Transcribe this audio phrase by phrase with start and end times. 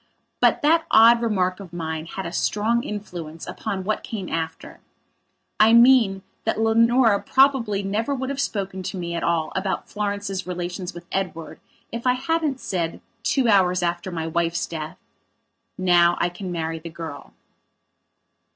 [0.39, 4.79] But that odd remark of mine had a strong influence upon what came after.
[5.59, 10.47] I mean, that Leonora would probably never have spoken to me at all about Florence's
[10.47, 11.59] relations with Edward
[11.91, 14.97] if I hadn't said, two hours after my wife's death:
[15.77, 17.35] "Now I can marry the girl."